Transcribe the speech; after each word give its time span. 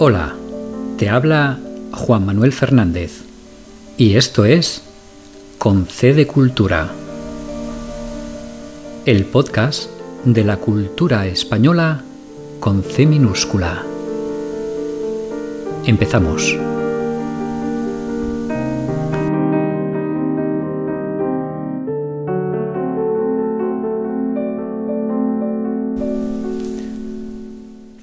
Hola, 0.00 0.32
te 0.96 1.08
habla 1.08 1.58
Juan 1.90 2.24
Manuel 2.24 2.52
Fernández 2.52 3.24
y 3.96 4.14
esto 4.14 4.44
es 4.44 4.80
Con 5.58 5.86
C 5.86 6.14
de 6.14 6.24
Cultura, 6.24 6.92
el 9.06 9.24
podcast 9.24 9.90
de 10.24 10.44
la 10.44 10.58
cultura 10.58 11.26
española 11.26 12.04
con 12.60 12.84
C 12.84 13.06
minúscula. 13.06 13.82
Empezamos. 15.84 16.56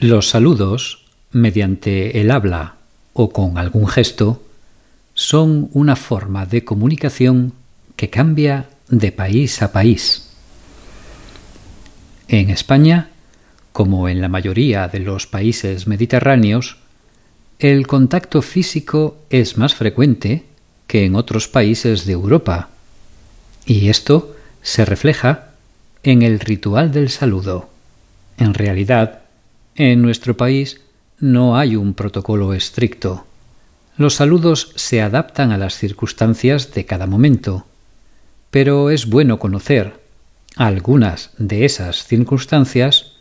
Los 0.00 0.30
saludos, 0.30 1.01
mediante 1.32 2.20
el 2.20 2.30
habla 2.30 2.76
o 3.12 3.30
con 3.32 3.58
algún 3.58 3.88
gesto, 3.88 4.42
son 5.14 5.68
una 5.72 5.96
forma 5.96 6.46
de 6.46 6.64
comunicación 6.64 7.52
que 7.96 8.10
cambia 8.10 8.68
de 8.88 9.12
país 9.12 9.62
a 9.62 9.72
país. 9.72 10.28
En 12.28 12.50
España, 12.50 13.10
como 13.72 14.08
en 14.08 14.20
la 14.20 14.28
mayoría 14.28 14.88
de 14.88 15.00
los 15.00 15.26
países 15.26 15.86
mediterráneos, 15.86 16.78
el 17.58 17.86
contacto 17.86 18.42
físico 18.42 19.18
es 19.30 19.56
más 19.56 19.74
frecuente 19.74 20.44
que 20.86 21.04
en 21.04 21.14
otros 21.14 21.48
países 21.48 22.06
de 22.06 22.12
Europa, 22.12 22.70
y 23.66 23.88
esto 23.88 24.36
se 24.62 24.84
refleja 24.84 25.50
en 26.02 26.22
el 26.22 26.40
ritual 26.40 26.90
del 26.92 27.10
saludo. 27.10 27.70
En 28.36 28.54
realidad, 28.54 29.20
en 29.76 30.02
nuestro 30.02 30.36
país 30.36 30.80
no 31.22 31.56
hay 31.56 31.76
un 31.76 31.94
protocolo 31.94 32.52
estricto. 32.52 33.24
Los 33.96 34.16
saludos 34.16 34.72
se 34.74 35.00
adaptan 35.00 35.52
a 35.52 35.56
las 35.56 35.76
circunstancias 35.76 36.74
de 36.74 36.84
cada 36.84 37.06
momento, 37.06 37.64
pero 38.50 38.90
es 38.90 39.06
bueno 39.06 39.38
conocer 39.38 40.00
algunas 40.56 41.30
de 41.38 41.64
esas 41.64 42.04
circunstancias 42.06 43.12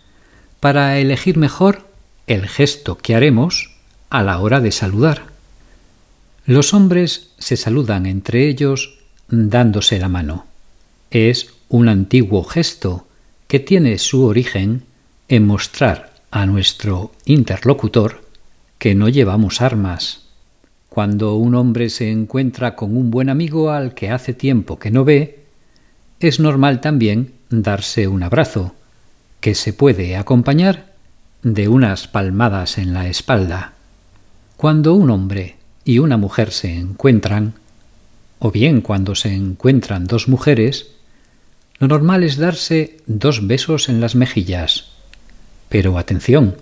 para 0.59 0.97
elegir 0.97 1.37
mejor 1.37 1.87
el 2.25 2.47
gesto 2.47 2.97
que 2.97 3.13
haremos 3.13 3.69
a 4.09 4.23
la 4.23 4.39
hora 4.39 4.61
de 4.61 4.71
saludar. 4.71 5.25
Los 6.47 6.73
hombres 6.73 7.29
se 7.37 7.55
saludan 7.55 8.07
entre 8.07 8.49
ellos 8.49 8.97
dándose 9.29 9.99
la 9.99 10.09
mano. 10.09 10.47
Es 11.11 11.53
un 11.69 11.87
antiguo 11.87 12.43
gesto 12.45 13.05
que 13.47 13.59
tiene 13.59 13.99
su 13.99 14.25
origen 14.25 14.85
en 15.27 15.45
mostrar 15.45 16.10
a 16.31 16.45
nuestro 16.45 17.11
interlocutor 17.25 18.23
que 18.77 18.95
no 18.95 19.09
llevamos 19.09 19.61
armas. 19.61 20.21
Cuando 20.89 21.35
un 21.35 21.55
hombre 21.55 21.89
se 21.89 22.09
encuentra 22.09 22.75
con 22.75 22.95
un 22.97 23.11
buen 23.11 23.29
amigo 23.29 23.69
al 23.69 23.93
que 23.93 24.09
hace 24.09 24.33
tiempo 24.33 24.79
que 24.79 24.91
no 24.91 25.05
ve, 25.05 25.43
es 26.19 26.39
normal 26.39 26.81
también 26.81 27.33
darse 27.49 28.07
un 28.07 28.23
abrazo, 28.23 28.75
que 29.41 29.55
se 29.55 29.73
puede 29.73 30.15
acompañar 30.15 30.93
de 31.43 31.67
unas 31.67 32.07
palmadas 32.07 32.77
en 32.77 32.93
la 32.93 33.07
espalda. 33.07 33.73
Cuando 34.55 34.93
un 34.93 35.09
hombre 35.09 35.57
y 35.83 35.99
una 35.99 36.17
mujer 36.17 36.51
se 36.51 36.73
encuentran, 36.73 37.55
o 38.39 38.51
bien 38.51 38.81
cuando 38.81 39.15
se 39.15 39.33
encuentran 39.33 40.07
dos 40.07 40.27
mujeres, 40.27 40.91
lo 41.79 41.87
normal 41.87 42.23
es 42.23 42.37
darse 42.37 42.97
dos 43.07 43.47
besos 43.47 43.89
en 43.89 43.99
las 43.99 44.15
mejillas, 44.15 44.91
pero 45.71 45.97
atención, 45.97 46.57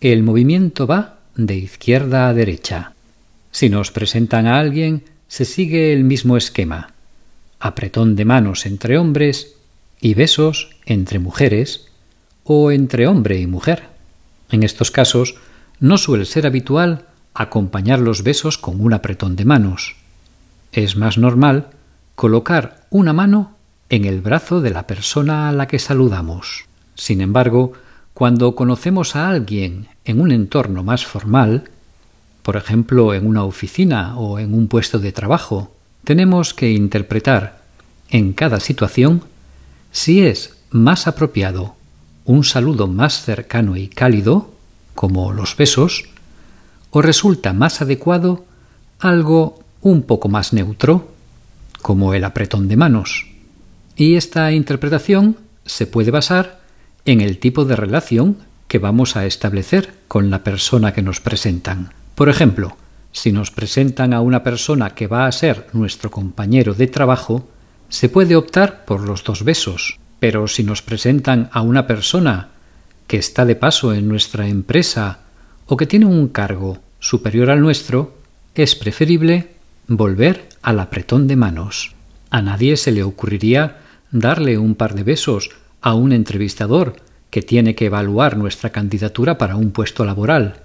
el 0.00 0.22
movimiento 0.22 0.86
va 0.86 1.18
de 1.34 1.56
izquierda 1.56 2.28
a 2.28 2.32
derecha. 2.32 2.92
Si 3.50 3.68
nos 3.68 3.90
presentan 3.90 4.46
a 4.46 4.60
alguien, 4.60 5.02
se 5.26 5.44
sigue 5.44 5.92
el 5.92 6.04
mismo 6.04 6.36
esquema. 6.36 6.92
Apretón 7.58 8.14
de 8.14 8.24
manos 8.24 8.64
entre 8.64 8.96
hombres 8.96 9.56
y 10.00 10.14
besos 10.14 10.70
entre 10.86 11.18
mujeres 11.18 11.88
o 12.44 12.70
entre 12.70 13.08
hombre 13.08 13.40
y 13.40 13.48
mujer. 13.48 13.88
En 14.52 14.62
estos 14.62 14.92
casos, 14.92 15.34
no 15.80 15.98
suele 15.98 16.24
ser 16.24 16.46
habitual 16.46 17.06
acompañar 17.34 17.98
los 17.98 18.22
besos 18.22 18.56
con 18.56 18.80
un 18.80 18.92
apretón 18.94 19.34
de 19.34 19.46
manos. 19.46 19.96
Es 20.70 20.94
más 20.94 21.18
normal 21.18 21.70
colocar 22.14 22.86
una 22.88 23.12
mano 23.12 23.56
en 23.88 24.04
el 24.04 24.20
brazo 24.20 24.60
de 24.60 24.70
la 24.70 24.86
persona 24.86 25.48
a 25.48 25.52
la 25.52 25.66
que 25.66 25.80
saludamos. 25.80 26.66
Sin 26.94 27.20
embargo, 27.20 27.72
cuando 28.14 28.54
conocemos 28.54 29.16
a 29.16 29.28
alguien 29.28 29.88
en 30.04 30.20
un 30.20 30.32
entorno 30.32 30.84
más 30.84 31.06
formal, 31.06 31.70
por 32.42 32.56
ejemplo 32.56 33.14
en 33.14 33.26
una 33.26 33.44
oficina 33.44 34.18
o 34.18 34.38
en 34.38 34.54
un 34.54 34.68
puesto 34.68 34.98
de 34.98 35.12
trabajo, 35.12 35.72
tenemos 36.04 36.54
que 36.54 36.70
interpretar 36.72 37.62
en 38.10 38.32
cada 38.32 38.60
situación 38.60 39.22
si 39.92 40.22
es 40.22 40.56
más 40.70 41.06
apropiado 41.06 41.76
un 42.24 42.44
saludo 42.44 42.86
más 42.86 43.22
cercano 43.22 43.76
y 43.76 43.88
cálido, 43.88 44.52
como 44.94 45.32
los 45.32 45.56
besos, 45.56 46.04
o 46.90 47.02
resulta 47.02 47.52
más 47.52 47.82
adecuado 47.82 48.44
algo 49.00 49.60
un 49.80 50.02
poco 50.02 50.28
más 50.28 50.52
neutro, 50.52 51.08
como 51.80 52.14
el 52.14 52.24
apretón 52.24 52.68
de 52.68 52.76
manos. 52.76 53.26
Y 53.96 54.14
esta 54.14 54.52
interpretación 54.52 55.36
se 55.66 55.86
puede 55.86 56.10
basar 56.10 56.61
en 57.04 57.20
el 57.20 57.38
tipo 57.38 57.64
de 57.64 57.76
relación 57.76 58.38
que 58.68 58.78
vamos 58.78 59.16
a 59.16 59.26
establecer 59.26 59.94
con 60.08 60.30
la 60.30 60.44
persona 60.44 60.92
que 60.92 61.02
nos 61.02 61.20
presentan. 61.20 61.92
Por 62.14 62.28
ejemplo, 62.28 62.76
si 63.12 63.32
nos 63.32 63.50
presentan 63.50 64.14
a 64.14 64.20
una 64.20 64.42
persona 64.42 64.94
que 64.94 65.06
va 65.06 65.26
a 65.26 65.32
ser 65.32 65.66
nuestro 65.72 66.10
compañero 66.10 66.74
de 66.74 66.86
trabajo, 66.86 67.48
se 67.88 68.08
puede 68.08 68.36
optar 68.36 68.84
por 68.86 69.02
los 69.02 69.24
dos 69.24 69.44
besos, 69.44 69.98
pero 70.18 70.48
si 70.48 70.64
nos 70.64 70.80
presentan 70.80 71.50
a 71.52 71.60
una 71.60 71.86
persona 71.86 72.48
que 73.06 73.18
está 73.18 73.44
de 73.44 73.56
paso 73.56 73.92
en 73.92 74.08
nuestra 74.08 74.48
empresa 74.48 75.18
o 75.66 75.76
que 75.76 75.86
tiene 75.86 76.06
un 76.06 76.28
cargo 76.28 76.78
superior 77.00 77.50
al 77.50 77.60
nuestro, 77.60 78.16
es 78.54 78.74
preferible 78.74 79.50
volver 79.88 80.48
al 80.62 80.80
apretón 80.80 81.26
de 81.26 81.36
manos. 81.36 81.94
A 82.30 82.40
nadie 82.40 82.78
se 82.78 82.92
le 82.92 83.02
ocurriría 83.02 83.80
darle 84.10 84.56
un 84.56 84.74
par 84.74 84.94
de 84.94 85.02
besos 85.02 85.50
a 85.82 85.94
un 85.94 86.12
entrevistador 86.12 86.96
que 87.30 87.42
tiene 87.42 87.74
que 87.74 87.86
evaluar 87.86 88.36
nuestra 88.36 88.70
candidatura 88.70 89.36
para 89.36 89.56
un 89.56 89.72
puesto 89.72 90.04
laboral, 90.04 90.62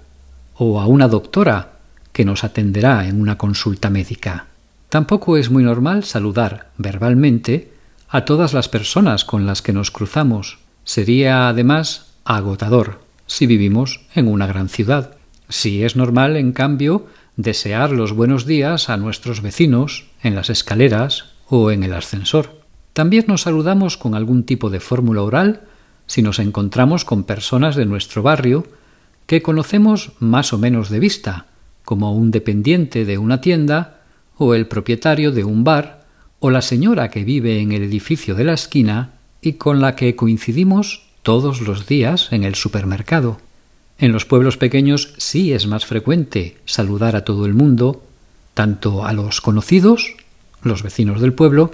o 0.54 0.80
a 0.80 0.86
una 0.86 1.08
doctora 1.08 1.78
que 2.12 2.24
nos 2.24 2.44
atenderá 2.44 3.06
en 3.06 3.20
una 3.20 3.38
consulta 3.38 3.90
médica. 3.90 4.46
Tampoco 4.88 5.36
es 5.36 5.50
muy 5.50 5.62
normal 5.62 6.04
saludar 6.04 6.70
verbalmente 6.78 7.72
a 8.08 8.24
todas 8.24 8.54
las 8.54 8.68
personas 8.68 9.24
con 9.24 9.46
las 9.46 9.60
que 9.60 9.72
nos 9.72 9.90
cruzamos. 9.90 10.58
Sería 10.84 11.48
además 11.48 12.14
agotador 12.24 13.00
si 13.26 13.46
vivimos 13.46 14.00
en 14.14 14.28
una 14.28 14.46
gran 14.46 14.68
ciudad. 14.68 15.16
Si 15.48 15.84
es 15.84 15.96
normal, 15.96 16.36
en 16.36 16.52
cambio, 16.52 17.06
desear 17.36 17.90
los 17.90 18.12
buenos 18.12 18.46
días 18.46 18.88
a 18.88 18.96
nuestros 18.96 19.42
vecinos 19.42 20.06
en 20.22 20.34
las 20.34 20.50
escaleras 20.50 21.26
o 21.48 21.70
en 21.70 21.82
el 21.82 21.92
ascensor. 21.92 22.57
También 22.98 23.26
nos 23.28 23.42
saludamos 23.42 23.96
con 23.96 24.16
algún 24.16 24.42
tipo 24.42 24.70
de 24.70 24.80
fórmula 24.80 25.22
oral 25.22 25.60
si 26.08 26.20
nos 26.20 26.40
encontramos 26.40 27.04
con 27.04 27.22
personas 27.22 27.76
de 27.76 27.86
nuestro 27.86 28.24
barrio 28.24 28.66
que 29.26 29.40
conocemos 29.40 30.10
más 30.18 30.52
o 30.52 30.58
menos 30.58 30.90
de 30.90 30.98
vista, 30.98 31.46
como 31.84 32.12
un 32.12 32.32
dependiente 32.32 33.04
de 33.04 33.16
una 33.16 33.40
tienda, 33.40 34.00
o 34.36 34.52
el 34.52 34.66
propietario 34.66 35.30
de 35.30 35.44
un 35.44 35.62
bar, 35.62 36.06
o 36.40 36.50
la 36.50 36.60
señora 36.60 37.08
que 37.08 37.22
vive 37.22 37.60
en 37.60 37.70
el 37.70 37.84
edificio 37.84 38.34
de 38.34 38.42
la 38.42 38.54
esquina 38.54 39.12
y 39.40 39.52
con 39.52 39.80
la 39.80 39.94
que 39.94 40.16
coincidimos 40.16 41.06
todos 41.22 41.60
los 41.60 41.86
días 41.86 42.32
en 42.32 42.42
el 42.42 42.56
supermercado. 42.56 43.38
En 43.98 44.10
los 44.10 44.24
pueblos 44.24 44.56
pequeños 44.56 45.14
sí 45.18 45.52
es 45.52 45.68
más 45.68 45.86
frecuente 45.86 46.56
saludar 46.64 47.14
a 47.14 47.22
todo 47.22 47.46
el 47.46 47.54
mundo, 47.54 48.02
tanto 48.54 49.04
a 49.04 49.12
los 49.12 49.40
conocidos, 49.40 50.16
los 50.64 50.82
vecinos 50.82 51.20
del 51.20 51.32
pueblo, 51.32 51.70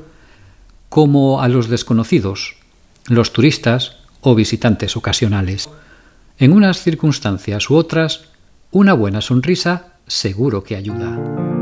como 0.95 1.43
a 1.43 1.49
los 1.49 1.69
desconocidos, 1.69 2.55
los 3.09 3.33
turistas 3.33 3.97
o 4.21 4.37
visitantes 4.37 4.97
ocasionales. 4.97 5.69
En 6.39 6.53
unas 6.53 6.85
circunstancias 6.85 7.69
u 7.69 7.75
otras, 7.75 8.27
una 8.71 8.93
buena 8.93 9.21
sonrisa 9.21 9.95
seguro 10.07 10.63
que 10.63 10.77
ayuda. 10.77 11.54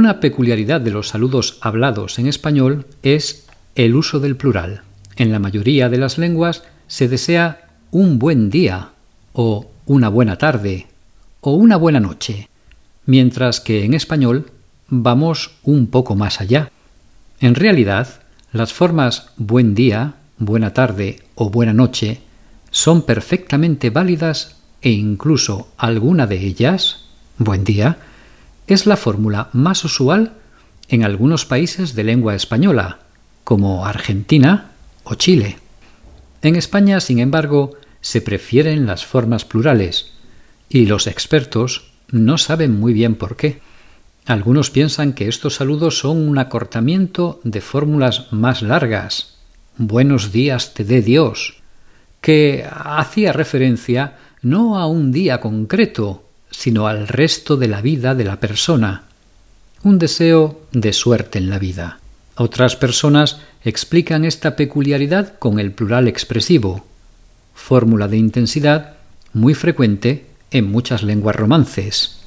Una 0.00 0.18
peculiaridad 0.18 0.80
de 0.80 0.92
los 0.92 1.08
saludos 1.08 1.58
hablados 1.60 2.18
en 2.18 2.26
español 2.26 2.86
es 3.02 3.46
el 3.74 3.94
uso 3.94 4.18
del 4.18 4.34
plural. 4.34 4.80
En 5.16 5.30
la 5.30 5.38
mayoría 5.38 5.90
de 5.90 5.98
las 5.98 6.16
lenguas 6.16 6.62
se 6.86 7.06
desea 7.06 7.68
un 7.90 8.18
buen 8.18 8.48
día 8.48 8.92
o 9.34 9.70
una 9.84 10.08
buena 10.08 10.38
tarde 10.38 10.86
o 11.42 11.52
una 11.52 11.76
buena 11.76 12.00
noche, 12.00 12.48
mientras 13.04 13.60
que 13.60 13.84
en 13.84 13.92
español 13.92 14.50
vamos 14.88 15.58
un 15.64 15.88
poco 15.88 16.16
más 16.16 16.40
allá. 16.40 16.72
En 17.38 17.54
realidad, 17.54 18.22
las 18.54 18.72
formas 18.72 19.32
buen 19.36 19.74
día, 19.74 20.14
buena 20.38 20.72
tarde 20.72 21.20
o 21.34 21.50
buena 21.50 21.74
noche 21.74 22.22
son 22.70 23.02
perfectamente 23.02 23.90
válidas 23.90 24.56
e 24.80 24.92
incluso 24.92 25.68
alguna 25.76 26.26
de 26.26 26.38
ellas, 26.38 27.04
buen 27.36 27.64
día, 27.64 27.98
es 28.74 28.86
la 28.86 28.96
fórmula 28.96 29.48
más 29.52 29.84
usual 29.84 30.32
en 30.88 31.04
algunos 31.04 31.44
países 31.44 31.94
de 31.94 32.04
lengua 32.04 32.34
española, 32.34 33.00
como 33.44 33.86
Argentina 33.86 34.70
o 35.04 35.14
Chile. 35.14 35.58
En 36.42 36.56
España, 36.56 37.00
sin 37.00 37.18
embargo, 37.18 37.72
se 38.00 38.20
prefieren 38.20 38.86
las 38.86 39.04
formas 39.04 39.44
plurales, 39.44 40.12
y 40.68 40.86
los 40.86 41.06
expertos 41.06 41.90
no 42.10 42.38
saben 42.38 42.78
muy 42.78 42.92
bien 42.92 43.16
por 43.16 43.36
qué. 43.36 43.60
Algunos 44.24 44.70
piensan 44.70 45.12
que 45.12 45.28
estos 45.28 45.56
saludos 45.56 45.98
son 45.98 46.16
un 46.28 46.38
acortamiento 46.38 47.40
de 47.42 47.60
fórmulas 47.60 48.32
más 48.32 48.62
largas. 48.62 49.38
Buenos 49.76 50.30
días 50.30 50.74
te 50.74 50.84
dé 50.84 51.02
Dios, 51.02 51.62
que 52.20 52.64
hacía 52.70 53.32
referencia 53.32 54.16
no 54.42 54.78
a 54.78 54.86
un 54.86 55.10
día 55.10 55.40
concreto, 55.40 56.29
sino 56.50 56.86
al 56.86 57.08
resto 57.08 57.56
de 57.56 57.68
la 57.68 57.80
vida 57.80 58.14
de 58.14 58.24
la 58.24 58.40
persona. 58.40 59.04
Un 59.82 59.98
deseo 59.98 60.62
de 60.72 60.92
suerte 60.92 61.38
en 61.38 61.48
la 61.50 61.58
vida. 61.58 62.00
Otras 62.36 62.76
personas 62.76 63.40
explican 63.64 64.24
esta 64.24 64.56
peculiaridad 64.56 65.38
con 65.38 65.58
el 65.58 65.72
plural 65.72 66.08
expresivo, 66.08 66.86
fórmula 67.54 68.08
de 68.08 68.16
intensidad 68.16 68.94
muy 69.32 69.54
frecuente 69.54 70.26
en 70.50 70.70
muchas 70.70 71.02
lenguas 71.02 71.36
romances. 71.36 72.20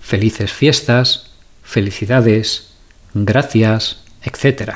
Felices 0.00 0.52
fiestas, 0.52 1.30
felicidades, 1.62 2.72
gracias, 3.14 4.02
etc. 4.22 4.72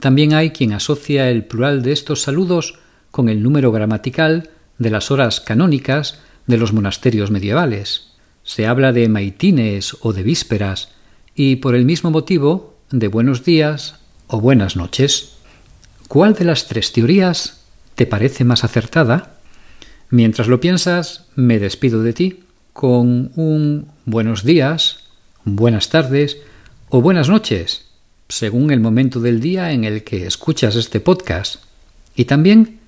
También 0.00 0.34
hay 0.34 0.50
quien 0.50 0.72
asocia 0.72 1.30
el 1.30 1.44
plural 1.44 1.82
de 1.82 1.92
estos 1.92 2.22
saludos 2.22 2.78
con 3.10 3.28
el 3.28 3.42
número 3.42 3.72
gramatical 3.72 4.50
de 4.78 4.90
las 4.90 5.10
horas 5.10 5.40
canónicas 5.40 6.20
de 6.46 6.56
los 6.56 6.72
monasterios 6.72 7.30
medievales. 7.30 8.12
Se 8.42 8.66
habla 8.66 8.92
de 8.92 9.08
maitines 9.08 9.96
o 10.00 10.12
de 10.12 10.22
vísperas, 10.22 10.88
y 11.34 11.56
por 11.56 11.74
el 11.74 11.84
mismo 11.84 12.10
motivo 12.10 12.76
de 12.90 13.08
buenos 13.08 13.44
días 13.44 13.96
o 14.26 14.40
buenas 14.40 14.76
noches. 14.76 15.36
¿Cuál 16.08 16.34
de 16.34 16.44
las 16.44 16.66
tres 16.66 16.92
teorías 16.92 17.64
te 17.94 18.06
parece 18.06 18.44
más 18.44 18.64
acertada? 18.64 19.38
Mientras 20.10 20.48
lo 20.48 20.60
piensas, 20.60 21.26
me 21.36 21.58
despido 21.58 22.02
de 22.02 22.12
ti 22.12 22.40
con 22.72 23.32
un 23.36 23.88
buenos 24.04 24.44
días, 24.44 25.04
buenas 25.44 25.88
tardes 25.88 26.38
o 26.88 27.00
buenas 27.00 27.28
noches, 27.28 27.86
según 28.28 28.70
el 28.70 28.80
momento 28.80 29.20
del 29.20 29.40
día 29.40 29.72
en 29.72 29.84
el 29.84 30.04
que 30.04 30.26
escuchas 30.26 30.76
este 30.76 31.00
podcast, 31.00 31.62
y 32.14 32.26
también 32.26 32.80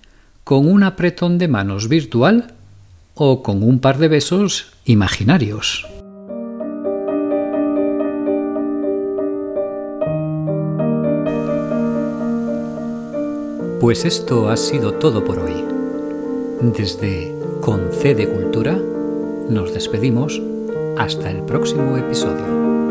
con 0.42 0.66
un 0.66 0.82
apretón 0.82 1.38
de 1.38 1.48
manos 1.48 1.88
virtual 1.88 2.53
o 3.14 3.42
con 3.42 3.62
un 3.62 3.78
par 3.78 3.98
de 3.98 4.08
besos 4.08 4.72
imaginarios. 4.84 5.86
Pues 13.80 14.04
esto 14.04 14.48
ha 14.48 14.56
sido 14.56 14.94
todo 14.94 15.24
por 15.24 15.38
hoy. 15.38 15.64
Desde 16.60 17.34
Concede 17.60 18.28
Cultura 18.28 18.78
nos 19.48 19.74
despedimos 19.74 20.40
hasta 20.96 21.30
el 21.30 21.42
próximo 21.42 21.96
episodio. 21.96 22.83